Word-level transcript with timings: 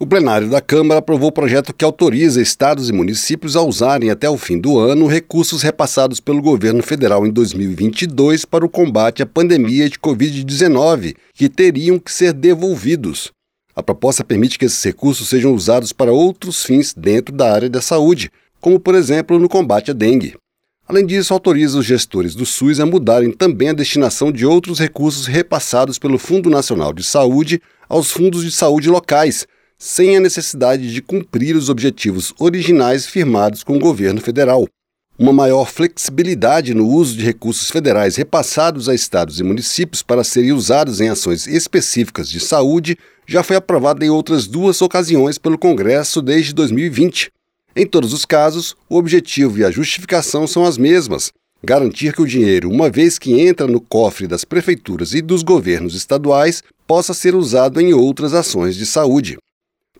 O 0.00 0.06
plenário 0.06 0.48
da 0.48 0.60
Câmara 0.60 1.00
aprovou 1.00 1.30
o 1.30 1.32
projeto 1.32 1.74
que 1.74 1.84
autoriza 1.84 2.40
estados 2.40 2.88
e 2.88 2.92
municípios 2.92 3.56
a 3.56 3.62
usarem 3.62 4.10
até 4.10 4.30
o 4.30 4.38
fim 4.38 4.56
do 4.56 4.78
ano 4.78 5.08
recursos 5.08 5.60
repassados 5.60 6.20
pelo 6.20 6.40
governo 6.40 6.84
federal 6.84 7.26
em 7.26 7.32
2022 7.32 8.44
para 8.44 8.64
o 8.64 8.68
combate 8.68 9.24
à 9.24 9.26
pandemia 9.26 9.90
de 9.90 9.98
Covid-19, 9.98 11.16
que 11.34 11.48
teriam 11.48 11.98
que 11.98 12.12
ser 12.12 12.32
devolvidos. 12.32 13.32
A 13.74 13.82
proposta 13.82 14.22
permite 14.22 14.56
que 14.56 14.66
esses 14.66 14.80
recursos 14.84 15.28
sejam 15.28 15.52
usados 15.52 15.92
para 15.92 16.12
outros 16.12 16.62
fins 16.62 16.94
dentro 16.94 17.34
da 17.34 17.52
área 17.52 17.68
da 17.68 17.82
saúde, 17.82 18.30
como, 18.60 18.78
por 18.78 18.94
exemplo, 18.94 19.36
no 19.36 19.48
combate 19.48 19.90
à 19.90 19.94
dengue. 19.94 20.36
Além 20.86 21.04
disso, 21.04 21.34
autoriza 21.34 21.76
os 21.76 21.84
gestores 21.84 22.36
do 22.36 22.46
SUS 22.46 22.78
a 22.78 22.86
mudarem 22.86 23.32
também 23.32 23.70
a 23.70 23.74
destinação 23.74 24.30
de 24.30 24.46
outros 24.46 24.78
recursos 24.78 25.26
repassados 25.26 25.98
pelo 25.98 26.18
Fundo 26.18 26.48
Nacional 26.48 26.92
de 26.92 27.02
Saúde 27.02 27.60
aos 27.88 28.12
fundos 28.12 28.44
de 28.44 28.52
saúde 28.52 28.88
locais 28.88 29.44
sem 29.78 30.16
a 30.16 30.20
necessidade 30.20 30.92
de 30.92 31.00
cumprir 31.00 31.54
os 31.54 31.68
objetivos 31.68 32.34
originais 32.38 33.06
firmados 33.06 33.62
com 33.62 33.76
o 33.76 33.80
governo 33.80 34.20
federal. 34.20 34.66
Uma 35.16 35.32
maior 35.32 35.70
flexibilidade 35.70 36.74
no 36.74 36.86
uso 36.86 37.16
de 37.16 37.24
recursos 37.24 37.70
federais 37.70 38.16
repassados 38.16 38.88
a 38.88 38.94
estados 38.94 39.38
e 39.38 39.44
municípios 39.44 40.02
para 40.02 40.24
serem 40.24 40.52
usados 40.52 41.00
em 41.00 41.08
ações 41.08 41.46
específicas 41.46 42.28
de 42.28 42.40
saúde 42.40 42.96
já 43.26 43.42
foi 43.42 43.56
aprovada 43.56 44.04
em 44.04 44.10
outras 44.10 44.46
duas 44.46 44.80
ocasiões 44.82 45.38
pelo 45.38 45.58
Congresso 45.58 46.20
desde 46.20 46.52
2020. 46.52 47.30
Em 47.76 47.86
todos 47.86 48.12
os 48.12 48.24
casos, 48.24 48.76
o 48.88 48.96
objetivo 48.96 49.58
e 49.58 49.64
a 49.64 49.70
justificação 49.70 50.46
são 50.46 50.64
as 50.64 50.78
mesmas: 50.78 51.32
garantir 51.64 52.14
que 52.14 52.22
o 52.22 52.26
dinheiro, 52.26 52.70
uma 52.70 52.90
vez 52.90 53.18
que 53.18 53.40
entra 53.40 53.66
no 53.66 53.80
cofre 53.80 54.26
das 54.26 54.44
prefeituras 54.44 55.14
e 55.14 55.22
dos 55.22 55.42
governos 55.42 55.94
estaduais, 55.94 56.62
possa 56.86 57.12
ser 57.12 57.34
usado 57.34 57.80
em 57.80 57.92
outras 57.92 58.34
ações 58.34 58.74
de 58.74 58.86
saúde. 58.86 59.36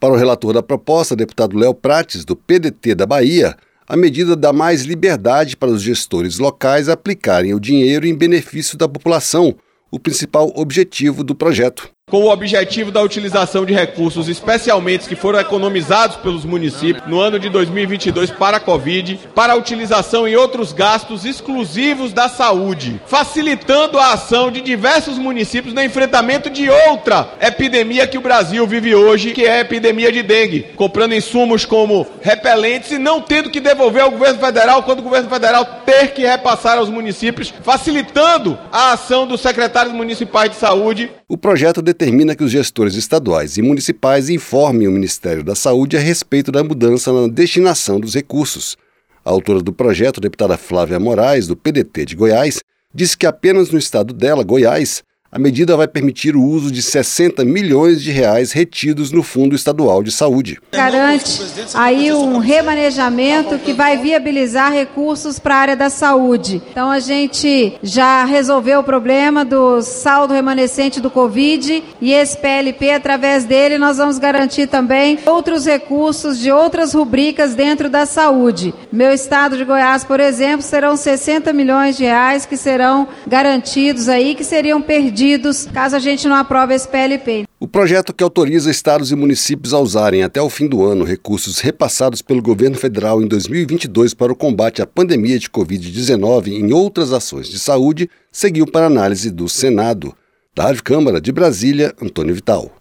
Para 0.00 0.14
o 0.14 0.16
relator 0.16 0.52
da 0.52 0.62
proposta, 0.62 1.16
deputado 1.16 1.58
Léo 1.58 1.74
Prates, 1.74 2.24
do 2.24 2.36
PDT 2.36 2.94
da 2.94 3.04
Bahia, 3.04 3.56
a 3.86 3.96
medida 3.96 4.36
dá 4.36 4.52
mais 4.52 4.82
liberdade 4.82 5.56
para 5.56 5.70
os 5.70 5.82
gestores 5.82 6.38
locais 6.38 6.88
aplicarem 6.88 7.52
o 7.52 7.60
dinheiro 7.60 8.06
em 8.06 8.14
benefício 8.14 8.78
da 8.78 8.88
população, 8.88 9.56
o 9.90 9.98
principal 9.98 10.52
objetivo 10.54 11.24
do 11.24 11.34
projeto 11.34 11.90
com 12.08 12.22
o 12.22 12.30
objetivo 12.30 12.90
da 12.90 13.02
utilização 13.02 13.64
de 13.64 13.74
recursos, 13.74 14.28
especialmente 14.28 15.08
que 15.08 15.16
foram 15.16 15.38
economizados 15.38 16.16
pelos 16.16 16.44
municípios 16.44 17.06
no 17.06 17.20
ano 17.20 17.38
de 17.38 17.48
2022 17.48 18.30
para 18.30 18.56
a 18.56 18.60
Covid, 18.60 19.20
para 19.34 19.52
a 19.52 19.56
utilização 19.56 20.26
em 20.26 20.36
outros 20.36 20.72
gastos 20.72 21.24
exclusivos 21.24 22.12
da 22.12 22.28
saúde, 22.28 23.00
facilitando 23.06 23.98
a 23.98 24.12
ação 24.12 24.50
de 24.50 24.60
diversos 24.60 25.18
municípios 25.18 25.74
no 25.74 25.82
enfrentamento 25.82 26.50
de 26.50 26.68
outra 26.68 27.28
epidemia 27.40 28.06
que 28.06 28.18
o 28.18 28.22
Brasil 28.22 28.66
vive 28.66 28.94
hoje, 28.94 29.32
que 29.32 29.44
é 29.44 29.58
a 29.58 29.60
epidemia 29.60 30.10
de 30.10 30.22
dengue, 30.22 30.66
comprando 30.76 31.14
insumos 31.14 31.64
como 31.64 32.06
repelentes 32.22 32.92
e 32.92 32.98
não 32.98 33.20
tendo 33.20 33.50
que 33.50 33.60
devolver 33.60 34.02
ao 34.02 34.10
governo 34.10 34.38
federal 34.38 34.82
quando 34.82 35.00
o 35.00 35.02
governo 35.02 35.28
federal 35.28 35.64
ter 35.84 36.12
que 36.12 36.26
repassar 36.26 36.78
aos 36.78 36.88
municípios, 36.88 37.52
facilitando 37.62 38.58
a 38.72 38.92
ação 38.92 39.26
dos 39.26 39.40
secretários 39.40 39.94
municipais 39.94 40.50
de 40.50 40.56
saúde. 40.56 41.10
O 41.30 41.36
projeto 41.36 41.82
determina 41.82 42.34
que 42.34 42.42
os 42.42 42.50
gestores 42.50 42.94
estaduais 42.94 43.58
e 43.58 43.62
municipais 43.62 44.30
informem 44.30 44.88
o 44.88 44.90
Ministério 44.90 45.44
da 45.44 45.54
Saúde 45.54 45.94
a 45.94 46.00
respeito 46.00 46.50
da 46.50 46.64
mudança 46.64 47.12
na 47.12 47.28
destinação 47.28 48.00
dos 48.00 48.14
recursos. 48.14 48.78
A 49.22 49.28
autora 49.28 49.60
do 49.60 49.70
projeto, 49.70 50.22
deputada 50.22 50.56
Flávia 50.56 50.98
Moraes, 50.98 51.46
do 51.46 51.54
PDT 51.54 52.06
de 52.06 52.16
Goiás, 52.16 52.60
disse 52.94 53.14
que 53.14 53.26
apenas 53.26 53.70
no 53.70 53.78
estado 53.78 54.14
dela, 54.14 54.42
Goiás, 54.42 55.02
a 55.30 55.38
medida 55.38 55.76
vai 55.76 55.86
permitir 55.86 56.34
o 56.34 56.42
uso 56.42 56.72
de 56.72 56.80
60 56.80 57.44
milhões 57.44 58.02
de 58.02 58.10
reais 58.10 58.52
retidos 58.52 59.12
no 59.12 59.22
Fundo 59.22 59.54
Estadual 59.54 60.02
de 60.02 60.10
Saúde. 60.10 60.58
Garante 60.72 61.42
aí 61.74 62.10
um 62.14 62.38
remanejamento 62.38 63.58
que 63.58 63.74
vai 63.74 63.98
viabilizar 63.98 64.72
recursos 64.72 65.38
para 65.38 65.54
a 65.54 65.58
área 65.58 65.76
da 65.76 65.90
saúde. 65.90 66.62
Então 66.70 66.90
a 66.90 66.98
gente 66.98 67.74
já 67.82 68.24
resolveu 68.24 68.80
o 68.80 68.84
problema 68.84 69.44
do 69.44 69.82
saldo 69.82 70.32
remanescente 70.32 70.98
do 70.98 71.10
Covid 71.10 71.84
e 72.00 72.10
esse 72.10 72.38
PLP, 72.38 72.92
através 72.92 73.44
dele, 73.44 73.76
nós 73.76 73.98
vamos 73.98 74.18
garantir 74.18 74.66
também 74.66 75.18
outros 75.26 75.66
recursos 75.66 76.38
de 76.38 76.50
outras 76.50 76.94
rubricas 76.94 77.54
dentro 77.54 77.90
da 77.90 78.06
saúde. 78.06 78.72
Meu 78.90 79.12
estado 79.12 79.58
de 79.58 79.64
Goiás, 79.64 80.04
por 80.04 80.20
exemplo, 80.20 80.62
serão 80.62 80.96
60 80.96 81.52
milhões 81.52 81.98
de 81.98 82.04
reais 82.04 82.46
que 82.46 82.56
serão 82.56 83.06
garantidos 83.26 84.08
aí, 84.08 84.34
que 84.34 84.42
seriam 84.42 84.80
perdidos 84.80 85.17
perdidos 85.18 85.66
caso 85.66 85.96
a 85.96 85.98
gente 85.98 86.28
não 86.28 86.36
aprove 86.36 86.74
esse 86.74 86.86
PLP. 86.86 87.44
O 87.58 87.66
projeto 87.66 88.14
que 88.14 88.22
autoriza 88.22 88.70
estados 88.70 89.10
e 89.10 89.16
municípios 89.16 89.74
a 89.74 89.78
usarem 89.80 90.22
até 90.22 90.40
o 90.40 90.48
fim 90.48 90.68
do 90.68 90.84
ano 90.84 91.04
recursos 91.04 91.58
repassados 91.58 92.22
pelo 92.22 92.40
governo 92.40 92.76
federal 92.76 93.20
em 93.20 93.26
2022 93.26 94.14
para 94.14 94.32
o 94.32 94.36
combate 94.36 94.80
à 94.80 94.86
pandemia 94.86 95.36
de 95.36 95.50
Covid-19 95.50 96.52
em 96.52 96.72
outras 96.72 97.12
ações 97.12 97.48
de 97.48 97.58
saúde 97.58 98.08
seguiu 98.30 98.64
para 98.64 98.86
análise 98.86 99.28
do 99.28 99.48
Senado. 99.48 100.14
Da 100.54 100.64
Rádio 100.64 100.84
Câmara 100.84 101.20
de 101.20 101.32
Brasília, 101.32 101.92
Antônio 102.00 102.34
Vital. 102.34 102.77